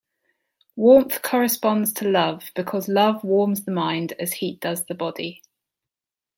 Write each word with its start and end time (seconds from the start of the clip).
Warmth 0.75 1.21
corresponds 1.21 1.93
to 1.93 2.09
love 2.09 2.49
because 2.55 2.87
love 2.87 3.23
warms 3.23 3.65
the 3.65 3.71
mind 3.71 4.13
as 4.13 4.33
heat 4.33 4.59
does 4.59 4.87
the 4.87 4.95
body. 4.95 5.43